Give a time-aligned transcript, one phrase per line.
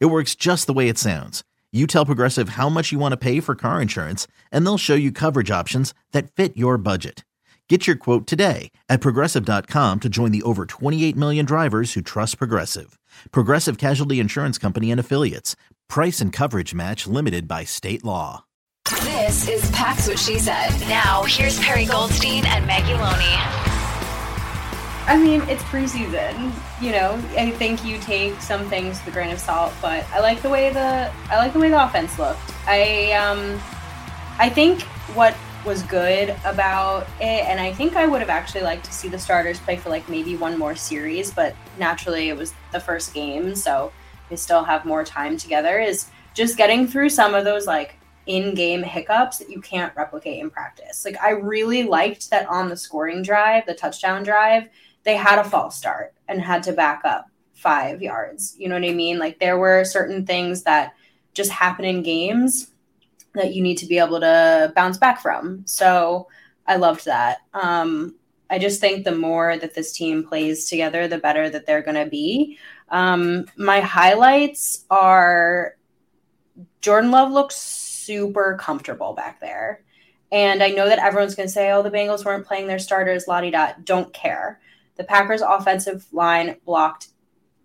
[0.00, 1.42] It works just the way it sounds.
[1.72, 4.94] You tell Progressive how much you want to pay for car insurance, and they'll show
[4.94, 7.24] you coverage options that fit your budget.
[7.68, 12.36] Get your quote today at progressive.com to join the over 28 million drivers who trust
[12.36, 12.98] Progressive.
[13.30, 15.56] Progressive Casualty Insurance Company and Affiliates.
[15.88, 18.44] Price and coverage match limited by state law.
[19.04, 20.68] This is Pax What She Said.
[20.80, 23.71] Now, here's Perri Goldstein and Maggie Loney.
[25.12, 26.54] I mean, it's preseason.
[26.80, 30.20] You know, I think you take some things with a grain of salt, but I
[30.20, 32.40] like the way the I like the way the offense looked.
[32.66, 33.60] I um,
[34.38, 34.80] I think
[35.12, 39.08] what was good about it, and I think I would have actually liked to see
[39.08, 43.12] the starters play for like maybe one more series, but naturally it was the first
[43.12, 43.92] game, so
[44.30, 45.78] they still have more time together.
[45.78, 50.50] Is just getting through some of those like in-game hiccups that you can't replicate in
[50.50, 51.04] practice.
[51.04, 54.68] Like I really liked that on the scoring drive, the touchdown drive
[55.04, 58.54] they had a false start and had to back up five yards.
[58.58, 59.18] You know what I mean?
[59.18, 60.94] Like there were certain things that
[61.34, 62.70] just happen in games
[63.34, 65.62] that you need to be able to bounce back from.
[65.66, 66.28] So
[66.66, 67.38] I loved that.
[67.54, 68.16] Um,
[68.50, 72.02] I just think the more that this team plays together, the better that they're going
[72.02, 72.58] to be.
[72.90, 75.76] Um, my highlights are
[76.82, 77.56] Jordan Love looks
[78.04, 79.82] super comfortable back there.
[80.30, 83.28] And I know that everyone's going to say, oh, the Bengals weren't playing their starters,
[83.28, 83.72] la di da.
[83.84, 84.60] Don't care.
[84.96, 87.08] The Packers' offensive line blocked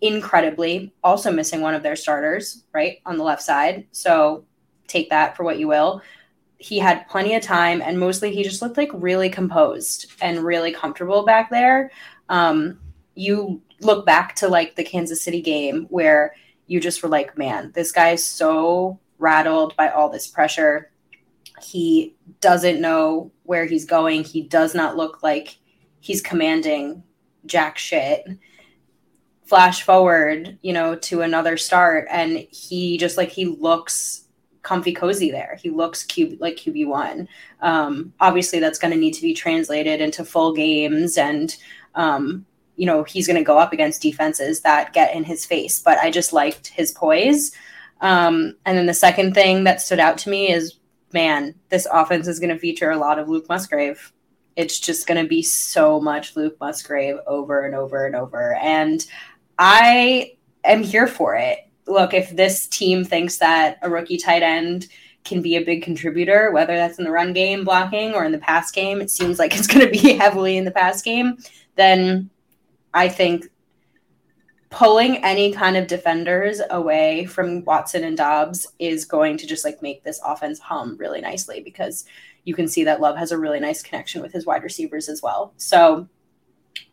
[0.00, 3.86] incredibly, also missing one of their starters, right, on the left side.
[3.92, 4.44] So
[4.86, 6.02] take that for what you will.
[6.58, 10.72] He had plenty of time, and mostly he just looked like really composed and really
[10.72, 11.90] comfortable back there.
[12.28, 12.78] Um,
[13.14, 16.34] you look back to like the Kansas City game where
[16.66, 20.90] you just were like, man, this guy's so rattled by all this pressure.
[21.62, 24.24] He doesn't know where he's going.
[24.24, 25.56] He does not look like
[26.00, 27.02] he's commanding
[27.46, 28.26] jack shit
[29.44, 34.28] flash forward you know to another start and he just like he looks
[34.62, 37.26] comfy cozy there he looks cube like qb1
[37.60, 41.56] um, obviously that's going to need to be translated into full games and
[41.96, 42.46] um,
[42.76, 45.98] you know he's going to go up against defenses that get in his face but
[45.98, 47.52] i just liked his poise
[48.02, 50.78] um, and then the second thing that stood out to me is
[51.12, 54.12] man this offense is going to feature a lot of luke musgrave
[54.56, 58.54] it's just going to be so much Luke Musgrave over and over and over.
[58.56, 59.04] And
[59.58, 61.58] I am here for it.
[61.86, 64.86] Look, if this team thinks that a rookie tight end
[65.24, 68.38] can be a big contributor, whether that's in the run game blocking or in the
[68.38, 71.38] pass game, it seems like it's going to be heavily in the pass game,
[71.76, 72.28] then
[72.94, 73.46] I think
[74.72, 79.82] pulling any kind of defenders away from Watson and Doubs is going to just like
[79.82, 82.04] make this offense hum really nicely because
[82.44, 85.22] you can see that Love has a really nice connection with his wide receivers as
[85.22, 85.52] well.
[85.58, 86.08] So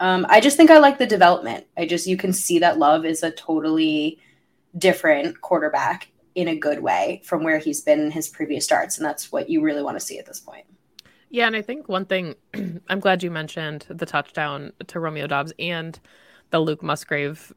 [0.00, 1.66] um, I just think I like the development.
[1.76, 4.18] I just, you can see that Love is a totally
[4.76, 8.98] different quarterback in a good way from where he's been in his previous starts.
[8.98, 10.66] And that's what you really want to see at this point.
[11.30, 11.46] Yeah.
[11.46, 12.34] And I think one thing
[12.88, 15.98] I'm glad you mentioned the touchdown to Romeo Doubs and
[16.50, 17.52] the Luke Musgrave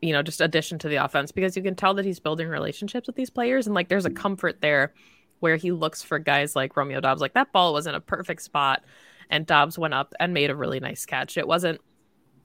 [0.00, 3.06] you know, just addition to the offense because you can tell that he's building relationships
[3.06, 4.94] with these players and like there's a comfort there
[5.40, 7.20] where he looks for guys like Romeo Doubs.
[7.20, 8.84] Like that ball was in a perfect spot,
[9.30, 11.36] and Doubs went up and made a really nice catch.
[11.36, 11.80] It wasn't,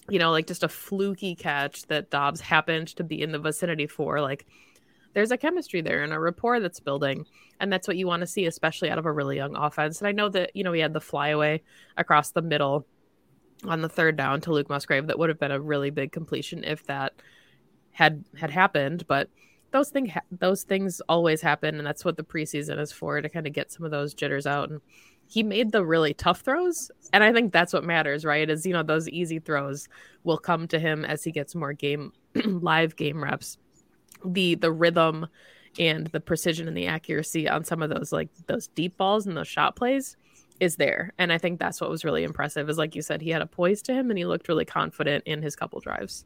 [0.09, 3.87] you know, like just a fluky catch that Doubs happened to be in the vicinity
[3.87, 4.21] for.
[4.21, 4.45] Like
[5.13, 7.25] there's a chemistry there and a rapport that's building.
[7.59, 9.99] And that's what you want to see, especially out of a really young offense.
[9.99, 11.61] And I know that, you know, we had the flyaway
[11.97, 12.85] across the middle
[13.65, 16.63] on the third down to Luke Musgrave that would have been a really big completion
[16.63, 17.13] if that
[17.93, 19.07] had had happened.
[19.07, 19.29] But
[19.73, 23.45] those things those things always happen and that's what the preseason is for to kind
[23.45, 24.79] of get some of those jitters out and
[25.27, 28.71] he made the really tough throws and i think that's what matters right is you
[28.71, 29.89] know those easy throws
[30.23, 32.13] will come to him as he gets more game
[32.45, 33.57] live game reps
[34.23, 35.27] the the rhythm
[35.79, 39.35] and the precision and the accuracy on some of those like those deep balls and
[39.35, 40.15] those shot plays
[40.59, 43.31] is there and i think that's what was really impressive is like you said he
[43.31, 46.25] had a poise to him and he looked really confident in his couple drives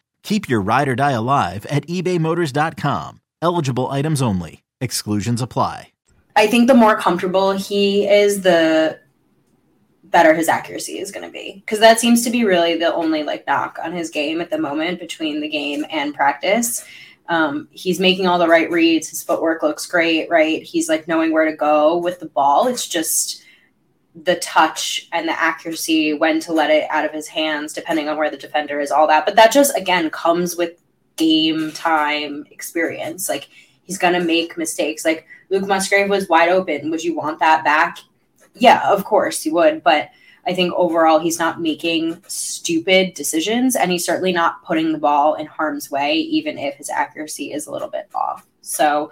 [0.23, 3.21] Keep your ride or die alive at ebaymotors.com.
[3.41, 4.63] Eligible items only.
[4.79, 5.91] Exclusions apply.
[6.35, 8.99] I think the more comfortable he is, the
[10.05, 11.61] better his accuracy is going to be.
[11.65, 14.57] Because that seems to be really the only like knock on his game at the
[14.57, 16.85] moment between the game and practice.
[17.29, 19.09] Um, he's making all the right reads.
[19.09, 20.61] His footwork looks great, right?
[20.63, 22.67] He's like knowing where to go with the ball.
[22.67, 23.43] It's just
[24.15, 28.17] the touch and the accuracy, when to let it out of his hands, depending on
[28.17, 29.25] where the defender is, all that.
[29.25, 30.81] But that just, again, comes with
[31.15, 33.29] game time experience.
[33.29, 33.49] Like
[33.83, 35.05] he's going to make mistakes.
[35.05, 36.89] Like Luke Musgrave was wide open.
[36.89, 37.99] Would you want that back?
[38.55, 39.83] Yeah, of course you would.
[39.83, 40.09] But
[40.45, 45.35] I think overall he's not making stupid decisions and he's certainly not putting the ball
[45.35, 48.45] in harm's way, even if his accuracy is a little bit off.
[48.61, 49.11] So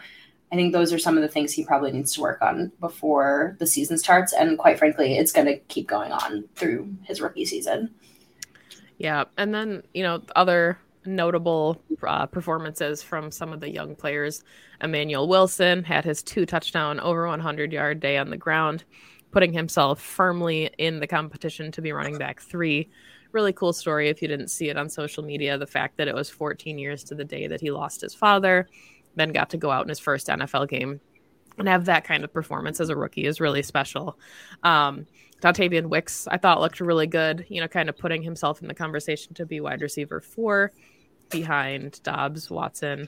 [0.51, 3.55] I think those are some of the things he probably needs to work on before
[3.59, 4.33] the season starts.
[4.33, 7.93] And quite frankly, it's going to keep going on through his rookie season.
[8.97, 9.25] Yeah.
[9.37, 14.43] And then, you know, other notable uh, performances from some of the young players.
[14.81, 18.83] Emmanuel Wilson had his two touchdown over 100 yard day on the ground,
[19.31, 22.89] putting himself firmly in the competition to be running back three.
[23.31, 25.57] Really cool story if you didn't see it on social media.
[25.57, 28.67] The fact that it was 14 years to the day that he lost his father
[29.15, 30.99] then got to go out in his first NFL game
[31.57, 34.17] and have that kind of performance as a rookie is really special.
[34.63, 35.05] Um,
[35.41, 38.73] Dontayvion Wicks, I thought looked really good, you know, kind of putting himself in the
[38.73, 40.71] conversation to be wide receiver four
[41.29, 43.07] behind Doubs, Watson,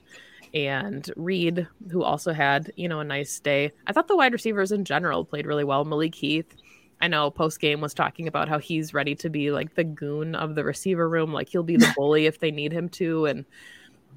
[0.54, 3.72] and Reed, who also had, you know, a nice day.
[3.88, 5.86] I thought the wide receivers in general played really well.
[5.86, 6.56] Malik Heath,
[7.02, 10.36] I know post game was talking about how he's ready to be like the goon
[10.36, 13.26] of the receiver room, like he'll be the bully if they need him to.
[13.26, 13.46] And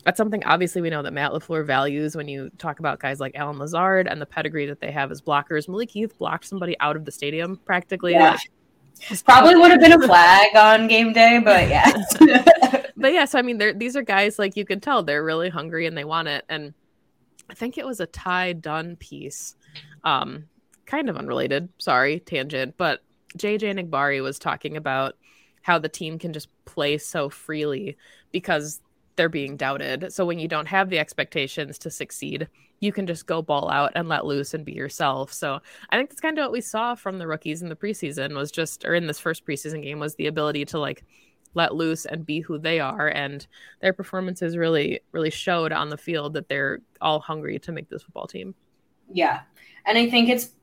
[0.05, 3.33] that's something obviously we know that Matt LaFleur values when you talk about guys like
[3.35, 5.69] Allen Lazard and the pedigree that they have as blockers.
[5.69, 8.13] Malik Heath blocked somebody out of the stadium practically.
[8.13, 8.37] Yeah.
[9.11, 11.91] Like, Probably would have been a flag on game day, but yeah.
[12.97, 15.87] but yeah, so I mean, these are guys like you can tell they're really hungry
[15.87, 16.45] and they want it.
[16.49, 16.75] And
[17.51, 19.57] I think it was a Ty Dunne piece,
[20.05, 20.45] um,
[20.87, 21.69] kind of unrelated.
[21.79, 23.03] Sorry, tangent, but
[23.37, 25.17] JJ Enagbare was talking about
[25.63, 27.97] how the team can just play so freely
[28.33, 28.81] because
[29.17, 30.13] they're being doubted.
[30.13, 32.49] So when you don't have the expectations to succeed,
[32.81, 35.33] you can just go ball out and let loose and be yourself.
[35.33, 38.35] So I think that's kind of what we saw from the rookies in the preseason
[38.35, 41.05] was just or in this first preseason game was the ability to like
[41.55, 43.47] let loose and be who they are and
[43.81, 48.03] their performances really really showed on the field that they're all hungry to make this
[48.03, 48.55] football team.
[49.13, 49.43] Yeah.
[49.87, 50.55] And I think it's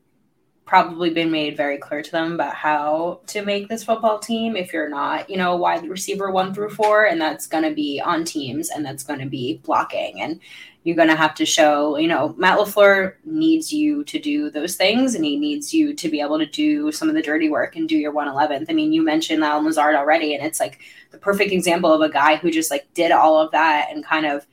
[0.72, 4.72] probably been made very clear to them about how to make this football team if
[4.72, 8.24] you're not, you know, wide receiver one through four, and that's going to be on
[8.24, 10.22] teams and that's going to be blocking.
[10.22, 10.40] And
[10.86, 14.78] you're going to have to show, you know, Matt LaFleur needs you to do those
[14.78, 17.76] things and he needs you to be able to do some of the dirty work
[17.76, 18.68] and do your 111th.
[18.70, 20.80] I mean, you mentioned Allen Lazard already, and it's like
[21.12, 24.26] the perfect example of a guy who just like did all of that and kind
[24.26, 24.48] of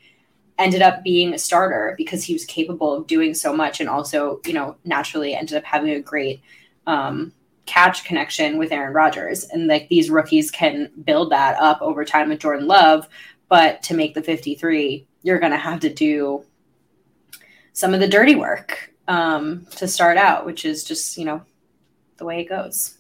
[0.59, 4.41] ended up being a starter because he was capable of doing so much and also,
[4.45, 6.43] you know, naturally ended up having a great
[6.87, 7.33] um,
[7.67, 9.45] catch connection with Aaron Rodgers.
[9.45, 13.09] And like these rookies can build that up over time with Jordan Love.
[13.49, 16.45] But to make the 53, you're going to have to do
[17.73, 21.43] some of the dirty work um, to start out, which is just, you know,
[22.17, 22.97] the way it goes.